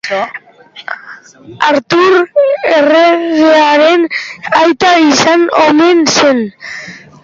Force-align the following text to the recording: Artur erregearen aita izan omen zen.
Artur 1.67 2.17
erregearen 2.79 4.09
aita 4.65 4.93
izan 5.15 5.49
omen 5.67 6.07
zen. 6.19 6.47